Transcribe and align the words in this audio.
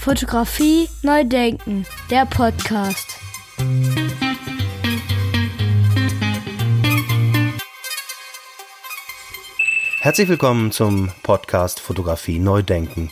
Fotografie 0.00 0.88
neu 1.02 1.24
denken, 1.24 1.84
der 2.08 2.24
Podcast. 2.24 3.18
Herzlich 10.00 10.30
willkommen 10.30 10.72
zum 10.72 11.10
Podcast 11.22 11.80
Fotografie 11.80 12.38
neu 12.38 12.62
denken. 12.62 13.10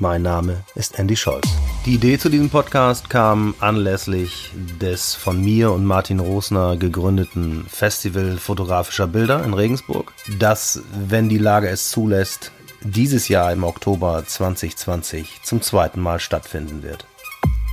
Mein 0.00 0.22
Name 0.22 0.64
ist 0.74 0.98
Andy 0.98 1.14
Scholz. 1.14 1.46
Die 1.86 1.94
Idee 1.94 2.18
zu 2.18 2.28
diesem 2.28 2.50
Podcast 2.50 3.08
kam 3.08 3.54
anlässlich 3.60 4.50
des 4.80 5.14
von 5.14 5.40
mir 5.40 5.70
und 5.70 5.84
Martin 5.84 6.18
Rosner 6.18 6.76
gegründeten 6.76 7.64
Festival 7.68 8.38
fotografischer 8.38 9.06
Bilder 9.06 9.44
in 9.44 9.54
Regensburg, 9.54 10.12
das, 10.40 10.82
wenn 11.08 11.28
die 11.28 11.38
Lage 11.38 11.68
es 11.68 11.90
zulässt, 11.90 12.50
dieses 12.84 13.28
Jahr 13.28 13.50
im 13.52 13.64
Oktober 13.64 14.24
2020 14.26 15.40
zum 15.42 15.62
zweiten 15.62 16.00
Mal 16.00 16.20
stattfinden 16.20 16.82
wird. 16.82 17.06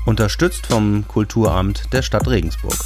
Unterstützt 0.05 0.67
vom 0.67 1.05
Kulturamt 1.07 1.91
der 1.91 2.01
Stadt 2.01 2.27
Regensburg. 2.29 2.77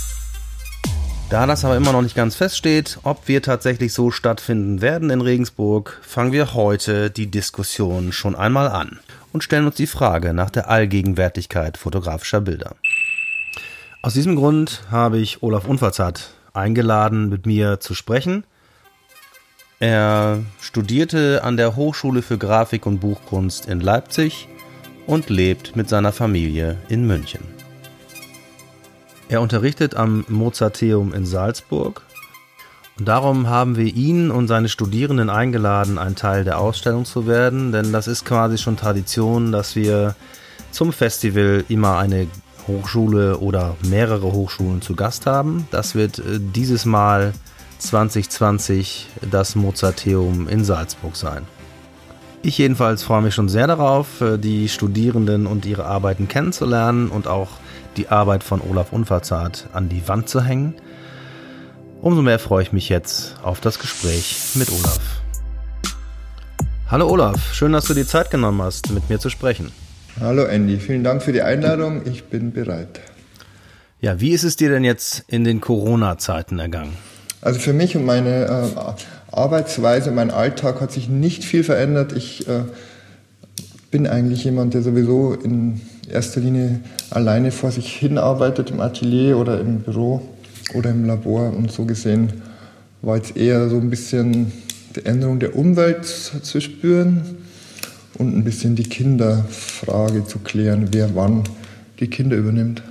Da 1.30 1.46
das 1.46 1.64
aber 1.64 1.78
immer 1.78 1.92
noch 1.92 2.02
nicht 2.02 2.16
ganz 2.16 2.36
feststeht, 2.36 3.00
ob 3.04 3.28
wir 3.28 3.42
tatsächlich 3.42 3.94
so 3.94 4.10
stattfinden 4.10 4.82
werden 4.82 5.12
in 5.12 5.22
Regensburg, 5.22 6.00
fangen 6.02 6.32
wir 6.32 6.54
heute 6.56 7.12
die 7.12 7.28
Diskussion 7.28 8.12
schon 8.12 8.36
einmal 8.36 8.70
an 8.70 9.00
und 9.32 9.44
stellen 9.44 9.68
uns 9.68 9.76
die 9.76 9.88
Frage 9.88 10.34
nach 10.34 10.50
der 10.50 10.70
Allgegenwärtigkeit 10.70 11.78
fotografischer 11.78 12.42
Bilder. 12.42 12.76
Aus 14.02 14.14
diesem 14.14 14.36
Grund 14.36 14.84
habe 14.90 15.20
ich 15.20 15.44
Olaf 15.44 15.68
Unverzat 15.68 16.32
eingeladen, 16.54 17.30
mit 17.30 17.46
mir 17.46 17.80
zu 17.80 17.94
sprechen 17.94 18.46
er 19.80 20.40
studierte 20.62 21.44
an 21.44 21.58
der 21.58 21.76
Hochschule 21.76 22.22
für 22.22 22.38
Grafik 22.38 22.86
und 22.86 23.00
Buchkunst 23.00 23.68
in 23.68 23.82
Leipzig 23.82 24.48
und 25.06 25.30
lebt 25.30 25.76
mit 25.76 25.90
seiner 25.90 26.12
Familie 26.12 26.78
in 26.88 27.06
München. 27.06 27.42
Er 29.28 29.42
unterrichtet 29.42 29.96
am 29.96 30.24
Mozarteum 30.28 31.14
in 31.14 31.26
Salzburg 31.26 32.04
und 32.98 33.08
darum 33.08 33.50
haben 33.50 33.76
wir 33.76 33.94
ihn 33.94 34.32
und 34.32 34.48
seine 34.48 34.70
Studierenden 34.70 35.30
eingeladen, 35.30 35.98
ein 35.98 36.16
Teil 36.16 36.46
der 36.46 36.60
Ausstellung 36.60 37.04
zu 37.04 37.28
werden, 37.28 37.74
denn 37.74 37.92
das 37.92 38.08
ist 38.08 38.24
quasi 38.24 38.58
schon 38.58 38.78
Tradition, 38.78 39.52
dass 39.52 39.76
wir 39.76 40.16
zum 40.72 40.94
Festival 40.94 41.66
immer 41.68 41.98
eine 41.98 42.28
Hochschule 42.68 43.40
oder 43.40 43.76
mehrere 43.84 44.32
Hochschulen 44.32 44.82
zu 44.82 44.96
Gast 44.96 45.26
haben. 45.26 45.68
Das 45.72 45.96
wird 45.96 46.20
äh, 46.20 46.40
dieses 46.40 46.86
Mal 46.86 47.34
2020 47.78 49.08
das 49.30 49.56
Mozarteum 49.56 50.48
in 50.48 50.64
Salzburg 50.64 51.16
sein. 51.16 51.44
Ich 52.42 52.58
jedenfalls 52.60 53.02
freue 53.02 53.24
mich 53.24 53.34
schon 53.34 53.50
sehr 53.50 53.66
darauf, 53.66 54.22
äh, 54.22 54.38
die 54.38 54.70
Studierenden 54.70 55.48
und 55.48 55.66
ihre 55.66 55.86
Arbeiten 55.86 56.28
kennenzulernen 56.28 57.10
und 57.10 57.28
auch 57.28 57.50
die 57.98 58.10
Arbeit 58.10 58.44
von 58.44 58.62
Olaf 58.62 58.94
Unverzart 58.94 59.68
an 59.74 59.90
die 59.90 60.08
Wand 60.08 60.30
zu 60.30 60.44
hängen. 60.44 60.76
Umso 62.02 62.22
mehr 62.22 62.38
freue 62.38 62.62
ich 62.62 62.72
mich 62.72 62.88
jetzt 62.88 63.36
auf 63.42 63.62
das 63.62 63.80
Gespräch 63.80 64.52
mit 64.54 64.70
Olaf. 64.70 65.00
Hallo 66.88 67.10
Olaf, 67.10 67.54
schön, 67.54 67.72
dass 67.72 67.86
du 67.86 67.96
die 67.96 68.06
Zeit 68.06 68.30
genommen 68.30 68.62
hast, 68.62 68.92
mit 68.92 69.10
mir 69.10 69.18
zu 69.18 69.32
sprechen. 69.32 69.72
Hallo 70.20 70.44
Andy, 70.44 70.78
vielen 70.78 71.04
Dank 71.04 71.24
für 71.24 71.34
die 71.34 71.42
Einladung, 71.42 72.04
ich 72.06 72.26
bin 72.26 72.52
bereit. 72.52 73.02
Ja, 74.02 74.22
wie 74.22 74.32
ist 74.34 74.44
es 74.44 74.56
dir 74.56 74.70
denn 74.70 74.84
jetzt 74.84 75.24
in 75.28 75.44
den 75.44 75.62
Corona-Zeiten 75.62 76.60
ergangen? 76.60 76.96
Also 77.46 77.60
für 77.60 77.74
mich 77.74 77.96
und 77.96 78.06
meine 78.06 78.46
äh, 78.46 79.32
Arbeitsweise, 79.32 80.10
mein 80.10 80.32
Alltag 80.32 80.82
hat 80.82 80.92
sich 80.92 81.10
nicht 81.10 81.44
viel 81.44 81.64
verändert. 81.64 82.12
Ich 82.14 82.48
äh, 82.48 82.64
bin 83.92 84.08
eigentlich 84.08 84.44
jemand, 84.44 84.74
der 84.74 84.82
sowieso 84.82 85.36
in 85.36 85.80
erster 86.12 86.42
Linie 86.42 86.80
alleine 87.12 87.52
vor 87.52 87.70
sich 87.70 87.96
hin 87.96 88.18
arbeitet 88.18 88.72
im 88.72 88.82
Atelier 88.82 89.38
oder 89.38 89.62
im 89.62 89.82
Büro 89.82 90.28
oder 90.74 90.90
im 90.90 91.06
Labor. 91.06 91.54
Und 91.56 91.72
so 91.72 91.86
gesehen 91.86 92.34
war 93.04 93.18
jetzt 93.18 93.38
eher 93.38 93.70
so 93.70 93.76
ein 93.76 93.92
bisschen 93.92 94.52
die 94.96 95.06
Änderung 95.06 95.38
der 95.38 95.56
Umwelt 95.56 96.06
zu 96.06 96.60
spüren 96.60 97.22
und 98.18 98.36
ein 98.36 98.44
bisschen 98.44 98.76
die 98.76 98.90
Kinderfrage 98.90 100.26
zu 100.26 100.40
klären, 100.40 100.88
wer 100.94 101.14
wann 101.14 101.44
die 102.00 102.08
Kinder 102.08 102.38
übernimmt. 102.38 102.82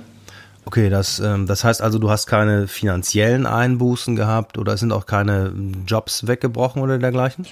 Okay, 0.65 0.89
das, 0.89 1.19
ähm, 1.19 1.45
das 1.45 1.63
heißt 1.63 1.81
also, 1.81 1.99
du 1.99 2.09
hast 2.09 2.25
keine 2.25 2.67
finanziellen 2.67 3.45
Einbußen 3.45 4.15
gehabt 4.15 4.57
oder 4.57 4.73
es 4.73 4.79
sind 4.79 4.91
auch 4.91 5.05
keine 5.05 5.53
Jobs 5.87 6.25
weggebrochen 6.25 6.81
oder 6.81 6.97
dergleichen? 6.97 7.45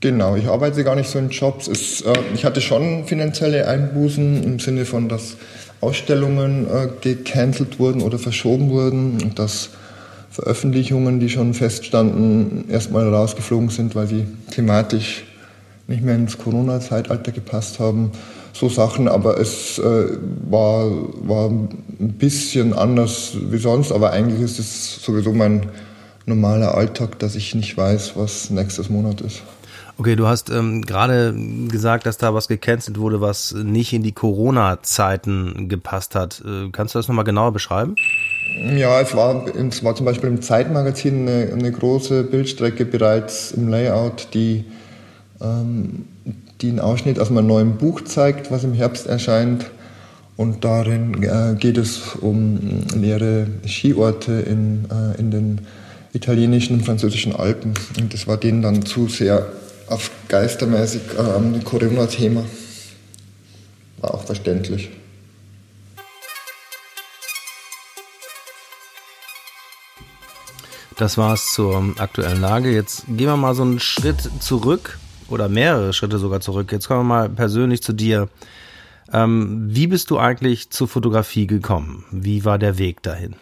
Genau, 0.00 0.36
ich 0.36 0.46
arbeite 0.46 0.84
gar 0.84 0.94
nicht 0.94 1.08
so 1.08 1.18
in 1.18 1.30
Jobs. 1.30 1.66
Es, 1.66 2.02
äh, 2.02 2.12
ich 2.34 2.44
hatte 2.44 2.60
schon 2.60 3.06
finanzielle 3.06 3.66
Einbußen 3.66 4.44
im 4.44 4.60
Sinne 4.60 4.84
von, 4.84 5.08
dass 5.08 5.36
Ausstellungen 5.80 6.66
äh, 6.66 6.88
gecancelt 7.00 7.78
wurden 7.78 8.02
oder 8.02 8.18
verschoben 8.18 8.70
wurden 8.70 9.22
und 9.22 9.38
dass 9.38 9.70
Veröffentlichungen, 10.30 11.20
die 11.20 11.30
schon 11.30 11.54
feststanden, 11.54 12.68
erstmal 12.68 13.08
rausgeflogen 13.12 13.70
sind, 13.70 13.94
weil 13.94 14.06
sie 14.06 14.26
thematisch 14.50 15.24
nicht 15.86 16.02
mehr 16.02 16.14
ins 16.14 16.36
Corona-Zeitalter 16.36 17.32
gepasst 17.32 17.80
haben 17.80 18.12
so 18.58 18.68
Sachen, 18.68 19.08
aber 19.08 19.38
es 19.38 19.78
äh, 19.78 19.82
war, 20.50 20.90
war 21.26 21.48
ein 21.48 22.14
bisschen 22.18 22.72
anders 22.72 23.36
wie 23.50 23.58
sonst, 23.58 23.92
aber 23.92 24.10
eigentlich 24.12 24.40
ist 24.40 24.58
es 24.58 25.02
sowieso 25.02 25.32
mein 25.32 25.70
normaler 26.26 26.74
Alltag, 26.74 27.18
dass 27.20 27.36
ich 27.36 27.54
nicht 27.54 27.76
weiß, 27.76 28.12
was 28.16 28.50
nächstes 28.50 28.90
Monat 28.90 29.20
ist. 29.20 29.42
Okay, 29.96 30.14
du 30.14 30.28
hast 30.28 30.50
ähm, 30.50 30.82
gerade 30.82 31.34
gesagt, 31.68 32.06
dass 32.06 32.18
da 32.18 32.32
was 32.32 32.46
gecancelt 32.46 32.98
wurde, 32.98 33.20
was 33.20 33.52
nicht 33.52 33.92
in 33.92 34.04
die 34.04 34.12
Corona-Zeiten 34.12 35.68
gepasst 35.68 36.14
hat. 36.14 36.40
Äh, 36.46 36.70
kannst 36.70 36.94
du 36.94 37.00
das 37.00 37.08
nochmal 37.08 37.24
genauer 37.24 37.52
beschreiben? 37.52 37.96
Ja, 38.76 39.00
es 39.00 39.14
war, 39.14 39.46
es 39.56 39.82
war 39.82 39.94
zum 39.96 40.06
Beispiel 40.06 40.28
im 40.28 40.40
Zeitmagazin 40.40 41.28
eine, 41.28 41.52
eine 41.52 41.72
große 41.72 42.24
Bildstrecke 42.24 42.84
bereits 42.84 43.50
im 43.50 43.68
Layout, 43.68 44.28
die 44.34 44.64
ähm, 45.40 46.06
die 46.60 46.68
einen 46.68 46.80
Ausschnitt 46.80 47.18
aus 47.18 47.30
meinem 47.30 47.46
neuen 47.46 47.76
Buch 47.76 48.02
zeigt, 48.02 48.50
was 48.50 48.64
im 48.64 48.74
Herbst 48.74 49.06
erscheint. 49.06 49.66
Und 50.36 50.64
darin 50.64 51.22
äh, 51.22 51.56
geht 51.58 51.78
es 51.78 52.14
um 52.20 52.84
leere 52.94 53.48
Skiorte 53.66 54.32
in, 54.32 54.84
äh, 54.90 55.18
in 55.18 55.30
den 55.30 55.60
italienischen 56.12 56.78
und 56.78 56.84
französischen 56.84 57.34
Alpen. 57.34 57.74
Und 57.98 58.14
das 58.14 58.26
war 58.26 58.36
denen 58.36 58.62
dann 58.62 58.84
zu 58.84 59.08
sehr 59.08 59.46
auf 59.88 60.10
geistermäßig 60.28 61.02
äh, 61.18 61.64
Corona-Thema. 61.64 62.44
War 64.00 64.14
auch 64.14 64.24
verständlich. 64.24 64.90
Das 70.96 71.16
war's 71.16 71.52
zur 71.52 71.94
aktuellen 71.98 72.40
Lage. 72.40 72.72
Jetzt 72.72 73.04
gehen 73.06 73.26
wir 73.26 73.36
mal 73.36 73.54
so 73.54 73.62
einen 73.62 73.78
Schritt 73.78 74.18
zurück 74.40 74.98
oder 75.28 75.48
mehrere 75.48 75.92
Schritte 75.92 76.18
sogar 76.18 76.40
zurück. 76.40 76.72
Jetzt 76.72 76.88
kommen 76.88 77.00
wir 77.00 77.14
mal 77.14 77.28
persönlich 77.28 77.82
zu 77.82 77.92
dir. 77.92 78.28
Ähm, 79.12 79.68
wie 79.70 79.86
bist 79.86 80.10
du 80.10 80.18
eigentlich 80.18 80.70
zur 80.70 80.88
Fotografie 80.88 81.46
gekommen? 81.46 82.04
Wie 82.10 82.44
war 82.44 82.58
der 82.58 82.78
Weg 82.78 83.02
dahin? 83.02 83.36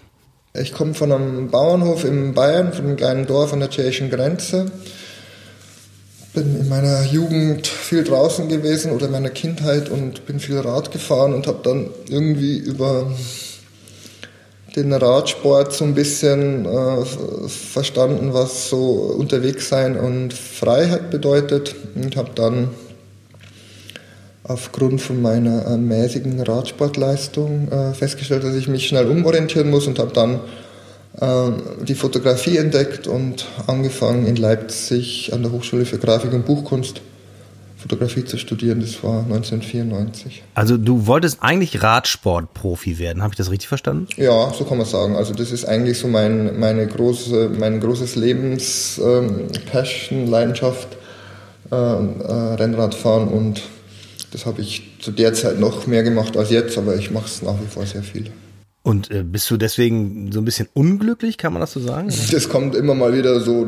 Ich 0.54 0.72
komme 0.72 0.94
von 0.94 1.12
einem 1.12 1.50
Bauernhof 1.50 2.04
in 2.04 2.34
Bayern, 2.34 2.72
von 2.72 2.86
einem 2.86 2.96
kleinen 2.96 3.26
Dorf 3.26 3.52
an 3.52 3.60
der 3.60 3.70
tschechischen 3.70 4.10
Grenze. 4.10 4.70
Bin 6.32 6.60
in 6.60 6.68
meiner 6.68 7.04
Jugend 7.04 7.66
viel 7.66 8.04
draußen 8.04 8.48
gewesen 8.48 8.92
oder 8.92 9.06
in 9.06 9.12
meiner 9.12 9.30
Kindheit 9.30 9.88
und 9.88 10.26
bin 10.26 10.38
viel 10.38 10.58
Rad 10.58 10.92
gefahren 10.92 11.34
und 11.34 11.46
habe 11.46 11.60
dann 11.62 11.90
irgendwie 12.08 12.58
über 12.58 13.10
den 14.76 14.92
Radsport 14.92 15.72
so 15.72 15.84
ein 15.84 15.94
bisschen 15.94 16.66
äh, 16.66 17.04
verstanden, 17.48 18.34
was 18.34 18.68
so 18.68 19.16
unterwegs 19.18 19.68
sein 19.70 19.98
und 19.98 20.34
Freiheit 20.34 21.10
bedeutet 21.10 21.74
und 21.94 22.16
habe 22.16 22.30
dann 22.34 22.68
aufgrund 24.44 25.00
von 25.00 25.22
meiner 25.22 25.66
äh, 25.66 25.76
mäßigen 25.78 26.40
Radsportleistung 26.40 27.68
äh, 27.72 27.94
festgestellt, 27.94 28.44
dass 28.44 28.54
ich 28.54 28.68
mich 28.68 28.86
schnell 28.86 29.08
umorientieren 29.08 29.70
muss 29.70 29.86
und 29.86 29.98
habe 29.98 30.12
dann 30.12 30.40
äh, 31.20 31.84
die 31.84 31.94
Fotografie 31.94 32.58
entdeckt 32.58 33.06
und 33.06 33.46
angefangen 33.66 34.26
in 34.26 34.36
Leipzig 34.36 35.32
an 35.32 35.42
der 35.42 35.52
Hochschule 35.52 35.86
für 35.86 35.98
Grafik 35.98 36.32
und 36.32 36.44
Buchkunst 36.44 37.00
Fotografie 37.76 38.24
zu 38.24 38.38
studieren. 38.38 38.80
Das 38.80 39.02
war 39.02 39.22
1994. 39.24 40.42
Also 40.54 40.76
du 40.76 41.06
wolltest 41.06 41.42
eigentlich 41.42 41.82
Radsportprofi 41.82 42.98
werden, 42.98 43.22
habe 43.22 43.34
ich 43.34 43.36
das 43.36 43.50
richtig 43.50 43.68
verstanden? 43.68 44.08
Ja, 44.16 44.52
so 44.52 44.64
kann 44.64 44.78
man 44.78 44.86
sagen. 44.86 45.16
Also 45.16 45.34
das 45.34 45.52
ist 45.52 45.66
eigentlich 45.66 45.98
so 45.98 46.08
mein, 46.08 46.58
meine 46.58 46.86
große, 46.86 47.50
mein 47.58 47.80
großes 47.80 48.16
Lebens 48.16 49.00
ähm, 49.02 49.48
Leidenschaft, 50.26 50.88
äh, 51.70 51.74
äh, 51.74 52.54
Rennradfahren 52.54 53.28
und 53.28 53.62
das 54.32 54.46
habe 54.46 54.60
ich 54.62 54.98
zu 55.00 55.12
der 55.12 55.34
Zeit 55.34 55.60
noch 55.60 55.86
mehr 55.86 56.02
gemacht 56.02 56.36
als 56.36 56.50
jetzt, 56.50 56.76
aber 56.78 56.96
ich 56.96 57.10
mache 57.10 57.26
es 57.26 57.42
nach 57.42 57.60
wie 57.60 57.66
vor 57.66 57.86
sehr 57.86 58.02
viel. 58.02 58.30
Und 58.82 59.10
äh, 59.10 59.22
bist 59.24 59.50
du 59.50 59.56
deswegen 59.56 60.30
so 60.30 60.40
ein 60.40 60.44
bisschen 60.44 60.68
unglücklich, 60.72 61.38
kann 61.38 61.52
man 61.52 61.60
das 61.60 61.72
so 61.72 61.80
sagen? 61.80 62.08
Das 62.30 62.48
kommt 62.48 62.74
immer 62.76 62.94
mal 62.94 63.14
wieder 63.14 63.40
so 63.40 63.66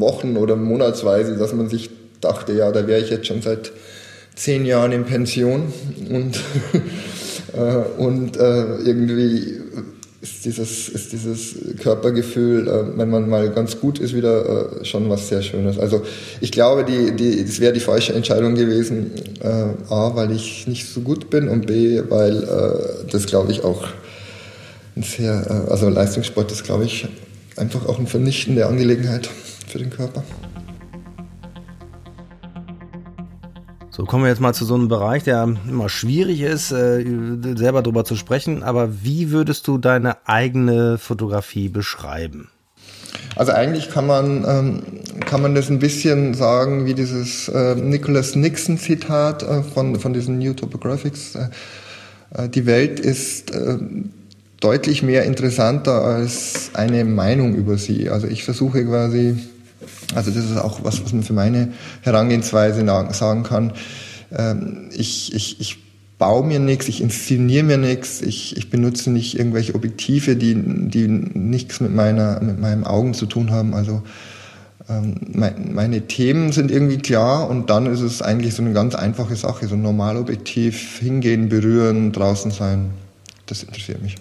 Wochen 0.00 0.36
oder 0.36 0.56
Monatsweise, 0.56 1.36
dass 1.36 1.52
man 1.52 1.68
sich 1.68 1.90
dachte, 2.20 2.52
ja, 2.52 2.70
da 2.72 2.86
wäre 2.86 3.00
ich 3.00 3.10
jetzt 3.10 3.26
schon 3.26 3.42
seit 3.42 3.72
zehn 4.34 4.64
Jahren 4.64 4.92
in 4.92 5.04
Pension 5.04 5.72
und, 6.10 6.40
äh, 7.56 8.00
und 8.00 8.36
äh, 8.36 8.76
irgendwie 8.84 9.60
ist 10.20 10.44
dieses, 10.44 10.88
ist 10.88 11.12
dieses 11.12 11.54
Körpergefühl, 11.80 12.66
äh, 12.66 12.98
wenn 12.98 13.10
man 13.10 13.28
mal 13.28 13.50
ganz 13.50 13.80
gut 13.80 14.00
ist, 14.00 14.14
wieder 14.14 14.80
äh, 14.80 14.84
schon 14.84 15.08
was 15.08 15.28
sehr 15.28 15.42
Schönes. 15.42 15.78
Also 15.78 16.02
ich 16.40 16.50
glaube, 16.50 16.84
die, 16.84 17.12
die, 17.12 17.44
das 17.44 17.60
wäre 17.60 17.72
die 17.72 17.80
falsche 17.80 18.14
Entscheidung 18.14 18.54
gewesen. 18.54 19.12
Äh, 19.40 19.92
A, 19.92 20.14
weil 20.14 20.32
ich 20.32 20.66
nicht 20.66 20.88
so 20.88 21.00
gut 21.00 21.30
bin 21.30 21.48
und 21.48 21.66
B, 21.66 22.02
weil 22.08 22.42
äh, 22.42 23.10
das 23.10 23.26
glaube 23.26 23.52
ich 23.52 23.62
auch 23.62 23.86
ein 24.96 25.04
sehr, 25.04 25.68
also 25.70 25.88
Leistungssport 25.88 26.50
ist 26.50 26.64
glaube 26.64 26.84
ich 26.84 27.06
einfach 27.56 27.86
auch 27.86 27.98
eine 27.98 28.08
vernichtende 28.08 28.66
Angelegenheit 28.66 29.28
für 29.68 29.78
den 29.78 29.90
Körper. 29.90 30.24
So 33.98 34.04
kommen 34.04 34.22
wir 34.22 34.30
jetzt 34.30 34.40
mal 34.40 34.54
zu 34.54 34.64
so 34.64 34.76
einem 34.76 34.86
Bereich, 34.86 35.24
der 35.24 35.56
immer 35.68 35.88
schwierig 35.88 36.40
ist, 36.40 36.70
äh, 36.70 37.04
selber 37.56 37.82
drüber 37.82 38.04
zu 38.04 38.14
sprechen. 38.14 38.62
Aber 38.62 39.02
wie 39.02 39.32
würdest 39.32 39.66
du 39.66 39.76
deine 39.76 40.18
eigene 40.24 40.98
Fotografie 40.98 41.68
beschreiben? 41.68 42.48
Also 43.34 43.50
eigentlich 43.50 43.90
kann 43.90 44.06
man, 44.06 44.44
ähm, 44.46 44.82
kann 45.26 45.42
man 45.42 45.56
das 45.56 45.68
ein 45.68 45.80
bisschen 45.80 46.34
sagen 46.34 46.86
wie 46.86 46.94
dieses 46.94 47.48
äh, 47.48 47.74
Nicholas 47.74 48.36
Nixon 48.36 48.78
Zitat 48.78 49.42
äh, 49.42 49.64
von, 49.64 49.98
von 49.98 50.12
diesen 50.12 50.38
New 50.38 50.52
Topographics. 50.52 51.34
Äh, 51.34 51.48
äh 52.36 52.48
die 52.48 52.66
Welt 52.66 53.00
ist 53.00 53.50
äh, 53.50 53.78
deutlich 54.60 55.02
mehr 55.02 55.24
interessanter 55.24 56.04
als 56.04 56.70
eine 56.74 57.04
Meinung 57.04 57.56
über 57.56 57.76
sie. 57.76 58.10
Also 58.10 58.28
ich 58.28 58.44
versuche 58.44 58.84
quasi 58.84 59.38
also 60.14 60.30
das 60.30 60.44
ist 60.44 60.56
auch 60.56 60.84
was, 60.84 61.02
was 61.04 61.12
man 61.12 61.22
für 61.22 61.32
meine 61.32 61.72
Herangehensweise 62.02 62.84
sagen 63.12 63.42
kann. 63.42 63.72
Ähm, 64.36 64.88
ich, 64.92 65.34
ich, 65.34 65.60
ich 65.60 65.78
baue 66.18 66.44
mir 66.44 66.58
nichts, 66.58 66.88
ich 66.88 67.00
inszeniere 67.00 67.62
mir 67.62 67.78
nichts, 67.78 68.20
ich, 68.20 68.56
ich 68.56 68.70
benutze 68.70 69.10
nicht 69.10 69.38
irgendwelche 69.38 69.74
Objektive, 69.74 70.36
die, 70.36 70.54
die 70.54 71.06
nichts 71.06 71.80
mit, 71.80 71.94
meiner, 71.94 72.40
mit 72.40 72.58
meinen 72.60 72.84
Augen 72.84 73.14
zu 73.14 73.26
tun 73.26 73.50
haben. 73.50 73.74
Also 73.74 74.02
ähm, 74.88 75.16
meine 75.32 76.06
Themen 76.06 76.50
sind 76.52 76.70
irgendwie 76.70 76.98
klar 76.98 77.48
und 77.48 77.70
dann 77.70 77.86
ist 77.86 78.00
es 78.00 78.20
eigentlich 78.20 78.54
so 78.54 78.62
eine 78.62 78.72
ganz 78.72 78.94
einfache 78.94 79.36
Sache, 79.36 79.68
so 79.68 79.76
ein 79.76 79.82
Normalobjektiv, 79.82 80.98
hingehen, 80.98 81.48
berühren, 81.48 82.10
draußen 82.10 82.50
sein. 82.50 82.90
Das 83.46 83.62
interessiert 83.62 84.02
mich. 84.02 84.16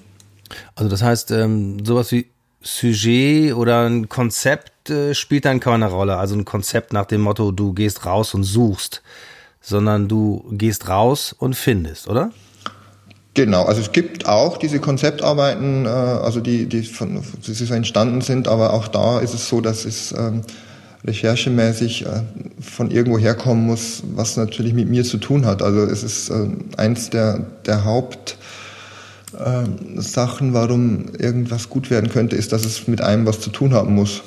Also 0.76 0.90
das 0.90 1.02
heißt, 1.02 1.32
ähm, 1.32 1.84
sowas 1.84 2.12
wie 2.12 2.28
Sujet 2.68 3.54
oder 3.54 3.88
ein 3.88 4.10
Konzept 4.10 4.90
äh, 4.90 5.14
spielt 5.16 5.46
dann 5.46 5.60
keine 5.60 5.88
Rolle. 5.88 6.18
Also 6.18 6.36
ein 6.36 6.44
Konzept 6.44 6.92
nach 6.92 7.06
dem 7.06 7.22
Motto, 7.22 7.52
du 7.52 7.74
gehst 7.74 8.06
raus 8.06 8.34
und 8.34 8.44
suchst, 8.44 9.02
sondern 9.62 10.08
du 10.08 10.46
gehst 10.52 10.90
raus 10.90 11.34
und 11.38 11.56
findest, 11.56 12.08
oder? 12.10 12.32
Genau, 13.34 13.64
also 13.64 13.82
es 13.82 13.92
gibt 13.92 14.28
auch 14.28 14.58
diese 14.58 14.80
Konzeptarbeiten, 14.80 15.86
äh, 15.86 15.90
also 15.90 16.42
die, 16.42 16.66
die, 16.66 16.84
von, 16.84 17.24
die 17.46 17.54
so 17.54 17.74
entstanden 17.74 18.22
sind, 18.22 18.48
aber 18.48 18.74
auch 18.74 18.88
da 18.88 19.20
ist 19.20 19.34
es 19.34 19.48
so, 19.48 19.62
dass 19.62 19.86
es 19.86 20.12
ähm, 20.12 20.42
recherchemäßig 21.06 22.06
äh, 22.06 22.24
von 22.60 22.92
irgendwo 22.92 23.18
herkommen 23.18 23.66
muss, 23.66 24.04
was 24.14 24.36
natürlich 24.36 24.74
mit 24.74 24.90
mir 24.90 25.04
zu 25.04 25.20
tun 25.20 25.46
hat. 25.46 25.62
Also 25.62 25.84
es 25.84 26.04
ist 26.04 26.30
äh, 26.30 26.48
eins 26.76 27.10
der, 27.12 27.46
der 27.66 27.86
Haupt 27.86 28.38
äh, 29.34 30.02
Sachen, 30.02 30.54
warum 30.54 31.06
irgendwas 31.18 31.70
gut 31.70 31.90
werden 31.90 32.10
könnte, 32.10 32.36
ist, 32.36 32.54
dass 32.54 32.66
es 32.66 32.88
mit 32.88 33.02
einem 33.02 33.26
was 33.26 33.40
zu 33.40 33.50
tun 33.50 33.74
haben 33.74 33.94
muss. 33.94 34.22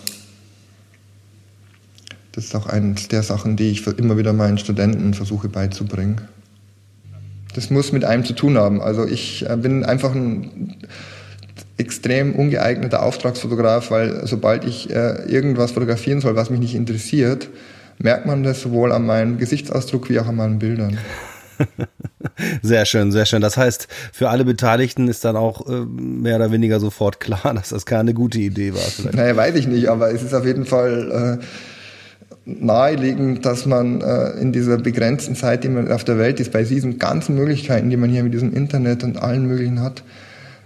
Das 2.32 2.44
ist 2.44 2.54
auch 2.54 2.66
eines 2.66 3.08
der 3.08 3.22
Sachen, 3.22 3.56
die 3.56 3.70
ich 3.70 3.86
immer 3.86 4.16
wieder 4.16 4.32
meinen 4.32 4.58
Studenten 4.58 5.14
versuche 5.14 5.48
beizubringen. 5.48 6.20
Das 7.54 7.70
muss 7.70 7.92
mit 7.92 8.04
einem 8.04 8.24
zu 8.24 8.34
tun 8.34 8.56
haben. 8.56 8.80
Also 8.80 9.06
ich 9.06 9.48
äh, 9.48 9.56
bin 9.56 9.84
einfach 9.84 10.14
ein 10.14 10.76
extrem 11.76 12.34
ungeeigneter 12.34 13.02
Auftragsfotograf, 13.02 13.90
weil 13.90 14.26
sobald 14.26 14.64
ich 14.64 14.90
äh, 14.90 15.24
irgendwas 15.24 15.72
fotografieren 15.72 16.20
soll, 16.20 16.36
was 16.36 16.50
mich 16.50 16.60
nicht 16.60 16.74
interessiert, 16.74 17.48
merkt 17.98 18.26
man 18.26 18.42
das 18.42 18.60
sowohl 18.60 18.92
an 18.92 19.06
meinem 19.06 19.38
Gesichtsausdruck 19.38 20.08
wie 20.10 20.20
auch 20.20 20.26
an 20.26 20.36
meinen 20.36 20.58
Bildern. 20.58 20.98
Sehr 22.62 22.86
schön, 22.86 23.12
sehr 23.12 23.26
schön. 23.26 23.40
Das 23.40 23.56
heißt, 23.56 23.88
für 24.12 24.30
alle 24.30 24.44
Beteiligten 24.44 25.08
ist 25.08 25.24
dann 25.24 25.36
auch 25.36 25.68
äh, 25.68 25.84
mehr 25.84 26.36
oder 26.36 26.52
weniger 26.52 26.80
sofort 26.80 27.20
klar, 27.20 27.52
dass 27.54 27.70
das 27.70 27.86
keine 27.86 28.14
gute 28.14 28.38
Idee 28.38 28.74
war. 28.74 28.80
Vielleicht. 28.80 29.16
Naja, 29.16 29.36
weiß 29.36 29.54
ich 29.56 29.66
nicht, 29.66 29.88
aber 29.88 30.12
es 30.12 30.22
ist 30.22 30.34
auf 30.34 30.44
jeden 30.44 30.64
Fall 30.64 31.38
äh, 31.40 31.44
naheliegend, 32.44 33.44
dass 33.44 33.66
man 33.66 34.00
äh, 34.00 34.30
in 34.40 34.52
dieser 34.52 34.78
begrenzten 34.78 35.34
Zeit, 35.34 35.64
die 35.64 35.68
man 35.68 35.90
auf 35.90 36.04
der 36.04 36.18
Welt 36.18 36.40
ist, 36.40 36.52
bei 36.52 36.62
diesen 36.62 36.98
ganzen 36.98 37.34
Möglichkeiten, 37.34 37.90
die 37.90 37.96
man 37.96 38.10
hier 38.10 38.22
mit 38.22 38.34
diesem 38.34 38.54
Internet 38.54 39.04
und 39.04 39.20
allen 39.20 39.46
möglichen 39.46 39.80
hat, 39.80 40.02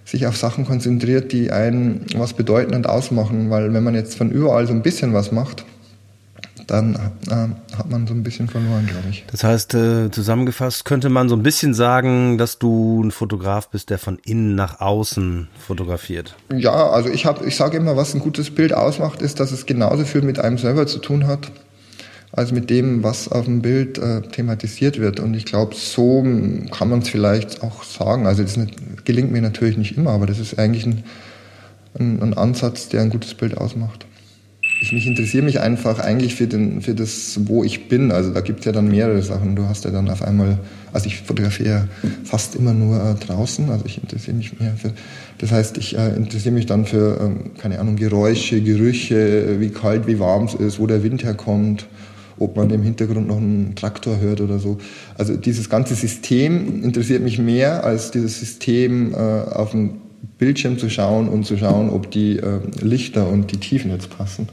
sich 0.05 0.27
auf 0.27 0.37
Sachen 0.37 0.65
konzentriert, 0.67 1.33
die 1.33 1.51
einen 1.51 2.05
was 2.17 2.35
bedeuten 2.35 2.75
und 2.75 2.89
ausmachen. 2.89 3.51
Weil 3.51 3.73
wenn 3.73 3.85
man 3.85 3.95
jetzt 3.95 4.17
von 4.17 4.31
überall 4.31 4.67
so 4.67 4.73
ein 4.73 4.83
bisschen 4.83 5.13
was 5.13 5.33
macht, 5.33 5.65
dann 6.67 6.95
äh, 7.29 7.77
hat 7.77 7.91
man 7.91 8.07
so 8.07 8.15
ein 8.15 8.23
bisschen 8.23 8.49
verloren, 8.49 8.87
glaube 8.87 9.09
ich. 9.11 9.25
Das 9.31 9.45
heißt, 9.45 9.75
äh, 9.75 10.11
zusammengefasst 10.11 10.85
könnte 10.85 11.09
man 11.09 11.29
so 11.29 11.37
ein 11.37 11.43
bisschen 11.43 11.75
sagen, 11.75 12.39
dass 12.39 12.59
du 12.59 13.03
ein 13.03 13.11
Fotograf 13.11 13.69
bist, 13.69 13.91
der 13.91 13.99
von 13.99 14.19
innen 14.25 14.55
nach 14.55 14.81
außen 14.81 15.49
fotografiert. 15.59 16.35
Ja, 16.55 16.91
also 16.91 17.09
ich 17.09 17.27
habe, 17.27 17.45
ich 17.47 17.57
sage 17.57 17.77
immer, 17.77 17.97
was 17.97 18.15
ein 18.15 18.21
gutes 18.21 18.51
Bild 18.51 18.73
ausmacht, 18.73 19.23
ist, 19.23 19.41
dass 19.41 19.53
es 19.53 19.67
genauso 19.67 20.05
viel 20.05 20.23
mit 20.23 20.39
einem 20.39 20.59
selber 20.59 20.87
zu 20.87 20.99
tun 20.99 21.27
hat, 21.27 21.51
als 22.33 22.53
mit 22.53 22.71
dem, 22.71 23.03
was 23.03 23.29
auf 23.29 23.45
dem 23.45 23.63
Bild 23.63 23.99
äh, 23.99 24.23
thematisiert 24.23 24.99
wird. 24.99 25.21
Und 25.21 25.35
ich 25.35 25.45
glaube, 25.45 25.75
so 25.75 26.23
kann 26.23 26.89
man 26.89 27.01
es 27.01 27.09
vielleicht 27.09 27.63
auch 27.63 27.85
sagen. 27.85 28.27
Also 28.27 28.43
das 28.43 28.57
nicht, 28.57 29.05
gelingt 29.05 29.33
mir 29.33 29.43
natürlich 29.43 29.77
nicht 29.77 29.97
immer, 29.97 30.11
aber 30.11 30.27
das 30.27 30.39
ist 30.39 30.59
eigentlich 30.59 30.87
ein, 30.87 31.05
ein, 31.99 32.23
ein 32.23 32.35
Ansatz, 32.35 32.89
der 32.89 33.03
ein 33.03 33.11
gutes 33.11 33.35
Bild 33.35 33.57
ausmacht 33.57 34.07
ich 34.85 34.93
mich 34.93 35.07
interessiere 35.07 35.43
mich 35.43 35.61
einfach 35.61 35.99
eigentlich 35.99 36.35
für, 36.35 36.47
den, 36.47 36.83
für 36.83 36.95
das, 36.95 37.41
wo 37.47 37.65
ich 37.65 37.89
bin. 37.89 38.13
Also 38.13 38.31
da 38.35 38.43
gibt 38.43 38.61
es 38.61 38.67
ja 38.67 38.73
dann 38.73 38.89
mehrere 38.89 39.23
Sachen. 39.23 39.57
Du 39.57 39.65
hast 39.65 39.87
ja 39.87 39.91
dann 39.91 40.11
auf 40.11 40.21
einmal, 40.21 40.59
also 40.93 41.07
ich 41.07 41.23
fotografiere 41.23 41.89
fast 42.23 42.55
immer 42.55 42.75
nur 42.75 42.97
äh, 42.97 43.15
draußen, 43.15 43.71
also 43.71 43.87
ich 43.87 43.97
interessiere 44.03 44.37
mich 44.37 44.61
mehr 44.61 44.75
für, 44.77 44.93
das 45.39 45.53
heißt, 45.53 45.79
ich 45.79 45.97
äh, 45.97 46.15
interessiere 46.15 46.55
mich 46.55 46.67
dann 46.67 46.85
für, 46.85 47.19
ähm, 47.19 47.53
keine 47.57 47.81
Ahnung, 47.81 47.97
Geräusche, 47.97 48.61
Gerüche, 48.61 49.59
wie 49.59 49.71
kalt, 49.71 50.07
wie 50.07 50.19
warm 50.19 50.45
es 50.45 50.55
ist, 50.55 50.79
wo 50.79 50.87
der 50.87 51.03
Wind 51.03 51.25
herkommt, 51.25 51.87
ob 52.39 52.55
man 52.55 52.69
im 52.69 52.83
Hintergrund 52.83 53.27
noch 53.27 53.39
einen 53.39 53.75
Traktor 53.77 54.21
hört 54.21 54.43
oder 54.43 54.59
so. 54.59 54.77
Also 55.17 55.35
dieses 55.35 55.71
ganze 55.71 55.95
System 55.95 56.85
interessiert 56.85 57.23
mich 57.23 57.39
mehr 57.39 57.85
als 57.85 58.11
dieses 58.11 58.39
System 58.39 59.15
äh, 59.15 59.17
auf 59.17 59.71
dem 59.71 59.93
Bildschirm 60.37 60.77
zu 60.77 60.91
schauen 60.91 61.29
und 61.29 61.47
zu 61.47 61.57
schauen, 61.57 61.89
ob 61.89 62.11
die 62.11 62.37
äh, 62.37 62.61
Lichter 62.83 63.31
und 63.31 63.51
die 63.51 63.57
Tiefen 63.57 63.91
jetzt 63.91 64.11
passen. 64.11 64.47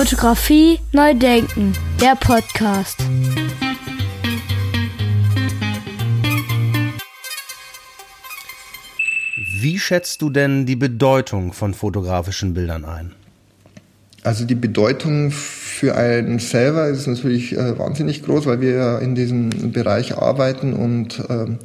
Fotografie 0.00 0.78
neu 0.92 1.12
denken, 1.12 1.74
der 2.00 2.16
Podcast. 2.16 2.96
Wie 9.36 9.78
schätzt 9.78 10.22
du 10.22 10.30
denn 10.30 10.64
die 10.64 10.76
Bedeutung 10.76 11.52
von 11.52 11.74
fotografischen 11.74 12.54
Bildern 12.54 12.86
ein? 12.86 13.12
Also 14.22 14.46
die 14.46 14.54
Bedeutung 14.54 15.32
für 15.32 15.94
einen 15.94 16.38
selber 16.38 16.88
ist 16.88 17.06
natürlich 17.06 17.52
äh, 17.52 17.78
wahnsinnig 17.78 18.22
groß, 18.22 18.46
weil 18.46 18.62
wir 18.62 18.70
ja 18.70 18.98
in 19.00 19.14
diesem 19.14 19.70
Bereich 19.70 20.16
arbeiten 20.16 20.72
und 20.72 21.18
äh, 21.28 21.58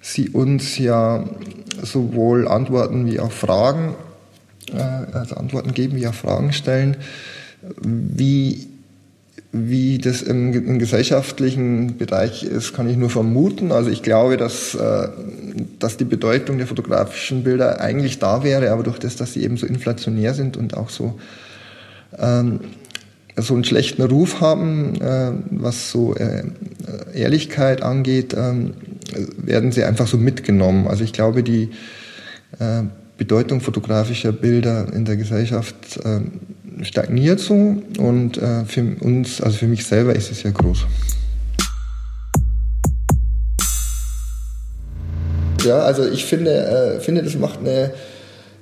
sie 0.00 0.30
uns 0.30 0.78
ja 0.78 1.24
sowohl 1.82 2.48
Antworten 2.48 3.04
wie 3.04 3.20
auch 3.20 3.32
Fragen, 3.32 3.96
äh, 4.72 4.78
also 4.78 5.34
Antworten 5.34 5.74
geben 5.74 5.96
wie 5.96 6.08
auch 6.08 6.14
Fragen 6.14 6.54
stellen 6.54 6.96
wie, 7.80 8.68
wie 9.52 9.98
das 9.98 10.22
im, 10.22 10.52
im, 10.52 10.78
gesellschaftlichen 10.78 11.98
Bereich 11.98 12.42
ist, 12.44 12.72
kann 12.72 12.88
ich 12.88 12.96
nur 12.96 13.10
vermuten. 13.10 13.72
Also 13.72 13.90
ich 13.90 14.02
glaube, 14.02 14.36
dass, 14.36 14.74
äh, 14.74 15.08
dass 15.78 15.96
die 15.96 16.04
Bedeutung 16.04 16.58
der 16.58 16.66
fotografischen 16.66 17.44
Bilder 17.44 17.80
eigentlich 17.80 18.18
da 18.18 18.44
wäre, 18.44 18.70
aber 18.70 18.82
durch 18.82 18.98
das, 18.98 19.16
dass 19.16 19.32
sie 19.32 19.42
eben 19.42 19.56
so 19.56 19.66
inflationär 19.66 20.34
sind 20.34 20.56
und 20.56 20.76
auch 20.76 20.90
so, 20.90 21.18
ähm, 22.18 22.60
so 23.36 23.54
einen 23.54 23.64
schlechten 23.64 24.02
Ruf 24.02 24.40
haben, 24.40 25.00
äh, 25.00 25.32
was 25.50 25.90
so 25.90 26.14
äh, 26.14 26.44
Ehrlichkeit 27.14 27.82
angeht, 27.82 28.34
ähm, 28.36 28.74
werden 29.36 29.72
sie 29.72 29.84
einfach 29.84 30.06
so 30.06 30.16
mitgenommen. 30.16 30.86
Also 30.86 31.04
ich 31.04 31.12
glaube, 31.12 31.42
die 31.42 31.70
äh, 32.58 32.82
Bedeutung 33.20 33.60
fotografischer 33.60 34.32
Bilder 34.32 34.92
in 34.94 35.04
der 35.04 35.16
Gesellschaft 35.16 36.00
ähm, 36.04 36.32
stagniert 36.84 37.40
so 37.40 37.54
und 37.98 38.38
äh, 38.38 38.64
für 38.64 38.96
uns, 39.00 39.40
also 39.40 39.58
für 39.58 39.66
mich 39.66 39.84
selber 39.84 40.14
ist 40.14 40.30
es 40.30 40.40
sehr 40.40 40.52
groß. 40.52 40.86
Ja, 45.64 45.80
also 45.80 46.08
ich 46.08 46.24
finde, 46.24 46.96
äh, 46.96 47.00
finde 47.00 47.22
das 47.22 47.36
macht 47.36 47.60
eine 47.60 47.92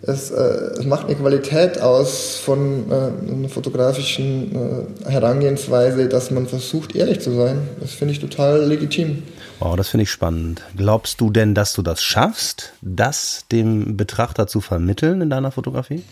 es, 0.02 0.30
äh, 0.30 0.42
es 0.78 0.84
macht 0.84 1.06
eine 1.06 1.16
Qualität 1.16 1.80
aus 1.80 2.36
von 2.36 2.90
äh, 2.90 3.32
einer 3.32 3.48
fotografischen 3.48 4.86
äh, 5.06 5.10
Herangehensweise, 5.10 6.08
dass 6.08 6.30
man 6.30 6.46
versucht, 6.46 6.94
ehrlich 6.94 7.20
zu 7.20 7.32
sein. 7.32 7.68
Das 7.80 7.92
finde 7.92 8.12
ich 8.12 8.20
total 8.20 8.64
legitim. 8.64 9.24
Wow, 9.58 9.76
das 9.76 9.88
finde 9.88 10.04
ich 10.04 10.10
spannend. 10.10 10.62
Glaubst 10.76 11.20
du 11.20 11.30
denn, 11.30 11.54
dass 11.54 11.72
du 11.72 11.82
das 11.82 12.02
schaffst, 12.02 12.72
das 12.80 13.44
dem 13.50 13.96
Betrachter 13.96 14.46
zu 14.46 14.60
vermitteln 14.60 15.20
in 15.20 15.30
deiner 15.30 15.50
Fotografie? 15.50 16.04